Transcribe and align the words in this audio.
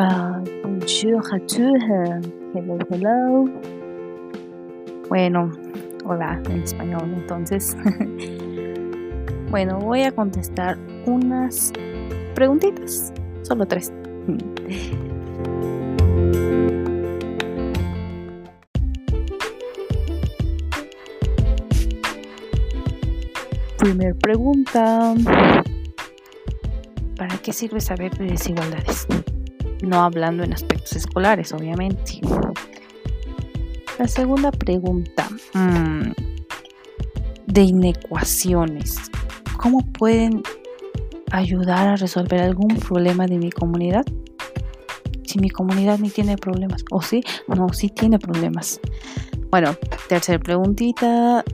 Ah, 0.00 0.40
bonjour 0.62 1.20
à 1.32 1.40
tous. 1.40 1.76
Hello, 2.54 2.78
hello. 2.88 3.48
Bueno, 5.08 5.50
hola 6.04 6.40
en 6.48 6.62
español 6.62 7.14
entonces. 7.16 7.76
bueno, 9.50 9.80
voy 9.80 10.02
a 10.02 10.12
contestar 10.12 10.78
unas 11.04 11.72
preguntitas. 12.36 13.12
Solo 13.42 13.66
tres. 13.66 13.92
Primer 23.78 24.14
pregunta. 24.18 25.14
¿Para 27.16 27.36
qué 27.38 27.52
sirve 27.52 27.80
saber 27.80 28.16
de 28.16 28.26
desigualdades? 28.26 29.08
No 29.82 30.00
hablando 30.00 30.42
en 30.42 30.52
aspectos 30.52 30.94
escolares, 30.94 31.52
obviamente. 31.52 32.20
La 33.98 34.08
segunda 34.08 34.50
pregunta. 34.52 35.28
Mm, 35.54 36.12
de 37.46 37.62
inecuaciones. 37.62 38.96
¿Cómo 39.56 39.80
pueden 39.92 40.42
ayudar 41.30 41.88
a 41.88 41.96
resolver 41.96 42.40
algún 42.40 42.76
problema 42.76 43.26
de 43.26 43.38
mi 43.38 43.50
comunidad? 43.50 44.04
Si 45.24 45.38
mi 45.38 45.50
comunidad 45.50 45.98
ni 45.98 46.10
tiene 46.10 46.36
problemas. 46.36 46.84
¿O 46.90 47.02
sí? 47.02 47.22
No, 47.48 47.68
sí 47.72 47.88
tiene 47.88 48.18
problemas. 48.18 48.80
Bueno, 49.50 49.74
tercera 50.08 50.38
preguntita. 50.38 51.44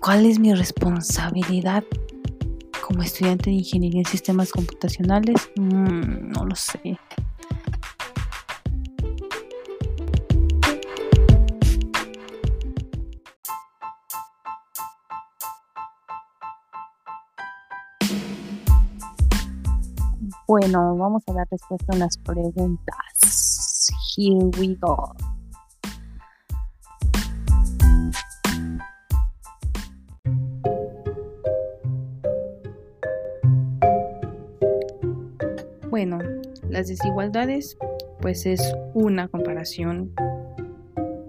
¿Cuál 0.00 0.26
es 0.26 0.38
mi 0.38 0.54
responsabilidad 0.54 1.84
como 2.80 3.02
estudiante 3.02 3.50
de 3.50 3.56
ingeniería 3.56 4.00
en 4.00 4.06
sistemas 4.06 4.50
computacionales? 4.50 5.50
Mm, 5.56 6.30
no 6.32 6.44
lo 6.44 6.56
sé. 6.56 6.98
Bueno, 20.50 20.96
vamos 20.96 21.22
a 21.28 21.32
dar 21.32 21.46
respuesta 21.48 21.92
a 21.92 21.96
unas 21.96 22.18
preguntas. 22.18 23.88
Here 24.16 24.50
we 24.58 24.74
go. 24.80 25.14
Bueno, 35.88 36.18
las 36.68 36.88
desigualdades 36.88 37.78
pues 38.20 38.44
es 38.44 38.74
una 38.94 39.28
comparación 39.28 40.12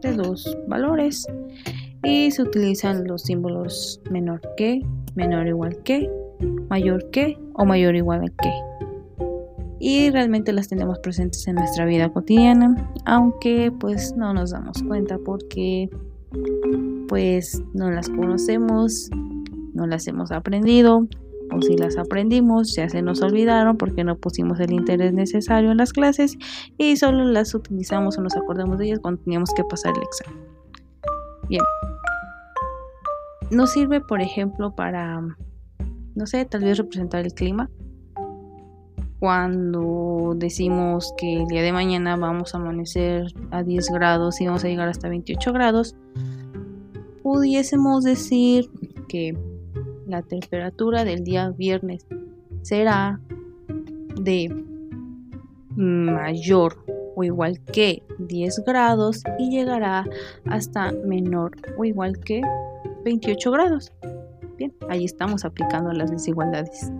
de 0.00 0.12
dos 0.12 0.56
valores 0.68 1.26
y 2.04 2.30
se 2.30 2.42
utilizan 2.42 3.04
los 3.08 3.22
símbolos 3.22 4.00
menor 4.12 4.40
que, 4.56 4.80
menor 5.16 5.48
igual 5.48 5.76
que, 5.82 6.08
mayor 6.70 7.10
que 7.10 7.36
o 7.54 7.64
mayor 7.64 7.96
igual 7.96 8.22
a 8.22 8.42
que. 8.42 8.67
Y 9.80 10.10
realmente 10.10 10.52
las 10.52 10.68
tenemos 10.68 10.98
presentes 10.98 11.46
en 11.46 11.56
nuestra 11.56 11.84
vida 11.84 12.12
cotidiana, 12.12 12.90
aunque 13.04 13.72
pues 13.78 14.14
no 14.16 14.34
nos 14.34 14.50
damos 14.50 14.82
cuenta 14.82 15.18
porque 15.18 15.88
pues 17.08 17.62
no 17.74 17.90
las 17.90 18.08
conocemos, 18.08 19.08
no 19.74 19.86
las 19.86 20.06
hemos 20.08 20.32
aprendido 20.32 21.06
o 21.52 21.62
si 21.62 21.76
las 21.76 21.96
aprendimos 21.96 22.74
ya 22.74 22.88
se 22.88 23.02
nos 23.02 23.22
olvidaron 23.22 23.76
porque 23.76 24.04
no 24.04 24.16
pusimos 24.16 24.60
el 24.60 24.72
interés 24.72 25.12
necesario 25.12 25.70
en 25.70 25.78
las 25.78 25.92
clases 25.92 26.36
y 26.76 26.96
solo 26.96 27.24
las 27.24 27.54
utilizamos 27.54 28.18
o 28.18 28.22
nos 28.22 28.36
acordamos 28.36 28.78
de 28.78 28.86
ellas 28.86 29.00
cuando 29.00 29.22
teníamos 29.22 29.50
que 29.54 29.64
pasar 29.64 29.94
el 29.96 30.02
examen. 30.02 30.44
Bien. 31.48 31.62
Nos 33.50 33.72
sirve, 33.72 34.00
por 34.00 34.20
ejemplo, 34.20 34.74
para, 34.74 35.22
no 36.14 36.26
sé, 36.26 36.44
tal 36.44 36.64
vez 36.64 36.76
representar 36.76 37.24
el 37.24 37.32
clima. 37.32 37.70
Cuando 39.20 40.34
decimos 40.36 41.12
que 41.16 41.42
el 41.42 41.46
día 41.46 41.62
de 41.62 41.72
mañana 41.72 42.16
vamos 42.16 42.54
a 42.54 42.58
amanecer 42.58 43.26
a 43.50 43.64
10 43.64 43.90
grados 43.90 44.40
y 44.40 44.46
vamos 44.46 44.64
a 44.64 44.68
llegar 44.68 44.88
hasta 44.88 45.08
28 45.08 45.52
grados, 45.52 45.96
pudiésemos 47.22 48.04
decir 48.04 48.70
que 49.08 49.36
la 50.06 50.22
temperatura 50.22 51.04
del 51.04 51.24
día 51.24 51.50
viernes 51.50 52.06
será 52.62 53.20
de 54.20 54.54
mayor 55.74 56.84
o 57.16 57.24
igual 57.24 57.60
que 57.72 58.04
10 58.18 58.64
grados 58.64 59.22
y 59.38 59.50
llegará 59.50 60.04
hasta 60.46 60.92
menor 60.92 61.56
o 61.76 61.84
igual 61.84 62.18
que 62.20 62.40
28 63.04 63.50
grados. 63.50 63.92
Bien, 64.56 64.72
ahí 64.88 65.04
estamos 65.04 65.44
aplicando 65.44 65.92
las 65.92 66.10
desigualdades. 66.10 66.90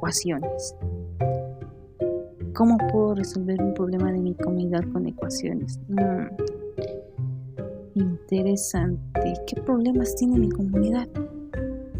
Inecuaciones. 0.00 0.74
¿Cómo 2.54 2.78
puedo 2.90 3.14
resolver 3.14 3.60
un 3.62 3.74
problema 3.74 4.10
de 4.12 4.18
mi 4.18 4.34
comunidad 4.34 4.82
con 4.92 5.06
ecuaciones? 5.06 5.78
Mm, 5.88 6.26
interesante. 7.94 9.34
¿Qué 9.46 9.60
problemas 9.60 10.14
tiene 10.16 10.38
mi 10.38 10.48
comunidad? 10.50 11.08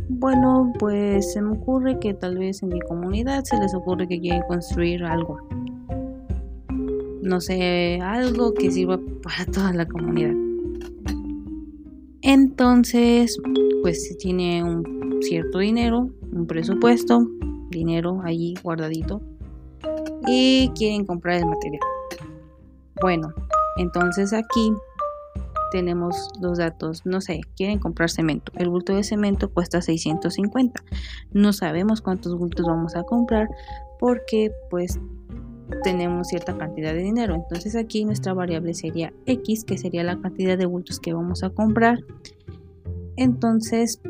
Bueno, 0.09 0.73
pues 0.79 1.33
se 1.33 1.41
me 1.41 1.53
ocurre 1.53 1.99
que 1.99 2.15
tal 2.15 2.39
vez 2.39 2.63
en 2.63 2.71
mi 2.71 2.81
comunidad 2.81 3.45
se 3.45 3.59
les 3.59 3.75
ocurre 3.75 4.09
que 4.09 4.21
quieren 4.21 4.43
construir 4.49 5.05
algo. 5.05 5.39
No 7.23 7.41
sé, 7.41 8.01
algo 8.03 8.53
que 8.55 8.71
sirva 8.71 8.99
para 9.23 9.47
toda 9.51 9.73
la 9.73 9.87
comunidad. 9.87 10.35
Entonces, 12.23 13.39
pues 13.83 14.07
si 14.07 14.17
tiene 14.17 14.63
un 14.65 15.19
cierto 15.23 15.59
dinero, 15.59 16.11
un 16.33 16.47
presupuesto, 16.47 17.27
dinero 17.71 18.21
allí 18.25 18.55
guardadito, 18.63 19.21
y 20.27 20.71
quieren 20.77 21.07
comprar 21.07 21.39
el 21.39 21.47
material. 21.47 21.81
Bueno, 23.01 23.33
entonces 23.77 24.33
aquí 24.33 24.73
tenemos 25.71 26.31
los 26.41 26.59
datos, 26.59 27.07
no 27.07 27.21
sé, 27.21 27.41
quieren 27.57 27.79
comprar 27.79 28.11
cemento. 28.11 28.53
El 28.57 28.69
bulto 28.69 28.95
de 28.95 29.05
cemento 29.05 29.51
cuesta 29.51 29.81
650. 29.81 30.83
No 31.33 31.53
sabemos 31.53 32.03
cuántos 32.03 32.37
bultos 32.37 32.67
vamos 32.67 32.97
a 32.97 33.05
comprar 33.05 33.49
porque 33.99 34.53
pues 34.69 34.99
tenemos 35.85 36.29
cierta 36.29 36.59
cantidad 36.59 36.93
de 36.93 37.03
dinero. 37.03 37.35
Entonces 37.35 37.77
aquí 37.77 38.05
nuestra 38.05 38.35
variable 38.35 38.75
sería 38.75 39.13
X, 39.27 39.65
que 39.65 39.79
sería 39.79 40.03
la 40.03 40.21
cantidad 40.21 40.59
de 40.59 40.67
bultos 40.67 40.99
que 40.99 41.13
vamos 41.13 41.43
a 41.45 41.51
comprar. 41.51 42.01
Entonces 43.17 44.01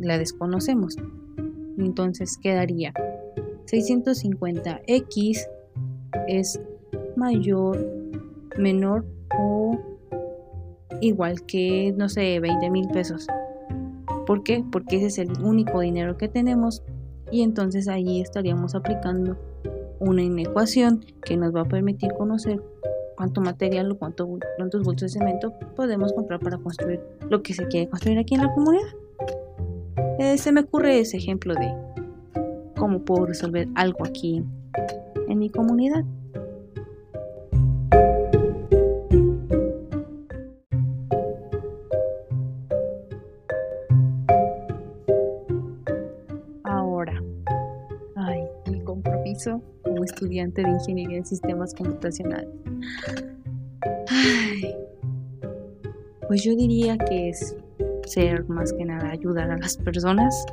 la 0.00 0.18
desconocemos. 0.18 0.96
Entonces 1.78 2.38
quedaría 2.42 2.92
650x 3.66 5.38
es 6.28 6.60
mayor, 7.16 7.78
menor 8.56 9.04
o 9.38 9.78
igual 11.00 11.44
que, 11.46 11.92
no 11.96 12.08
sé, 12.08 12.38
20 12.40 12.70
mil 12.70 12.88
pesos. 12.88 13.26
¿Por 14.26 14.42
qué? 14.42 14.64
Porque 14.70 14.96
ese 14.96 15.06
es 15.06 15.18
el 15.18 15.42
único 15.42 15.80
dinero 15.80 16.16
que 16.16 16.28
tenemos 16.28 16.82
y 17.30 17.42
entonces 17.42 17.88
ahí 17.88 18.20
estaríamos 18.20 18.74
aplicando 18.74 19.36
una 19.98 20.22
inecuación 20.22 21.04
que 21.24 21.36
nos 21.36 21.54
va 21.54 21.62
a 21.62 21.64
permitir 21.64 22.12
conocer 22.14 22.62
cuánto 23.16 23.40
material 23.40 23.90
o 23.92 23.98
cuánto, 23.98 24.38
cuántos 24.56 24.82
bolsos 24.82 25.12
de 25.12 25.18
cemento 25.18 25.52
podemos 25.76 26.12
comprar 26.12 26.40
para 26.40 26.58
construir 26.58 27.00
lo 27.28 27.42
que 27.42 27.54
se 27.54 27.66
quiere 27.68 27.88
construir 27.88 28.18
aquí 28.18 28.34
en 28.34 28.42
la 28.42 28.54
comunidad. 28.54 28.86
Eh, 30.18 30.38
se 30.38 30.52
me 30.52 30.60
ocurre 30.60 31.00
ese 31.00 31.16
ejemplo 31.16 31.54
de 31.54 31.74
cómo 32.76 33.00
puedo 33.00 33.26
resolver 33.26 33.66
algo 33.74 34.04
aquí 34.04 34.44
en 35.28 35.38
mi 35.38 35.50
comunidad. 35.50 36.04
Ahora, 46.62 47.20
ay, 48.14 48.44
mi 48.70 48.80
compromiso 48.84 49.60
como 49.82 50.04
estudiante 50.04 50.62
de 50.62 50.70
ingeniería 50.70 51.18
en 51.18 51.26
sistemas 51.26 51.74
computacionales. 51.74 52.48
Ay, 54.08 54.76
pues 56.28 56.44
yo 56.44 56.54
diría 56.54 56.96
que 56.98 57.30
es 57.30 57.56
ser 58.06 58.48
más 58.48 58.72
que 58.72 58.84
nada 58.84 59.10
ayudar 59.10 59.50
a 59.50 59.58
las 59.58 59.76
personas 59.76 60.44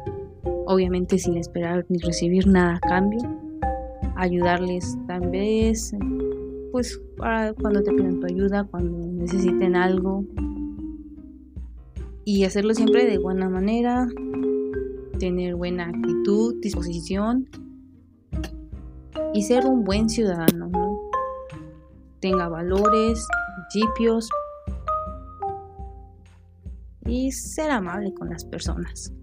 obviamente 0.65 1.17
sin 1.17 1.37
esperar 1.37 1.85
ni 1.89 1.99
recibir 1.99 2.47
nada 2.47 2.75
a 2.75 2.79
cambio, 2.79 3.19
ayudarles 4.15 4.97
tal 5.07 5.29
vez 5.29 5.93
pues 6.71 6.99
cuando 7.17 7.83
te 7.83 7.91
piden 7.91 8.21
tu 8.21 8.27
ayuda, 8.27 8.63
cuando 8.63 9.05
necesiten 9.05 9.75
algo. 9.75 10.23
Y 12.23 12.45
hacerlo 12.45 12.73
siempre 12.73 13.05
de 13.05 13.17
buena 13.17 13.49
manera, 13.49 14.07
tener 15.19 15.55
buena 15.55 15.89
actitud, 15.89 16.55
disposición 16.61 17.49
y 19.33 19.41
ser 19.41 19.65
un 19.65 19.83
buen 19.83 20.09
ciudadano, 20.09 20.71
Tenga 22.21 22.47
valores, 22.47 23.27
principios 23.69 24.29
y 27.05 27.31
ser 27.31 27.71
amable 27.71 28.13
con 28.13 28.29
las 28.29 28.45
personas. 28.45 29.13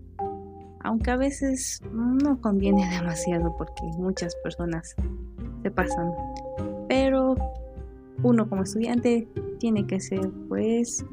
Aunque 0.80 1.10
a 1.10 1.16
veces 1.16 1.80
no 1.92 2.40
conviene 2.40 2.88
demasiado 2.88 3.54
porque 3.56 3.82
muchas 3.98 4.34
personas 4.36 4.94
se 5.62 5.70
pasan. 5.70 6.12
Pero 6.88 7.34
uno 8.22 8.48
como 8.48 8.62
estudiante 8.62 9.28
tiene 9.58 9.86
que 9.86 10.00
ser 10.00 10.30
pues 10.48 11.04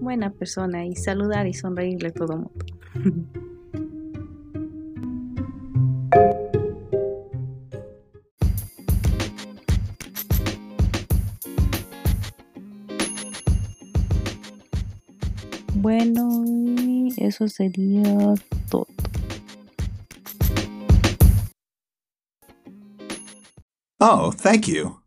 buena 0.00 0.30
persona 0.30 0.84
y 0.86 0.96
saludar 0.96 1.46
y 1.46 1.54
sonreírle 1.54 2.08
a 2.08 2.12
todo 2.12 2.36
mundo. 2.36 2.64
Bueno, 15.80 16.44
eso 17.16 17.48
sería 17.48 18.34
todo. 18.68 18.86
Oh, 23.98 24.30
thank 24.30 24.66
you. 24.68 24.99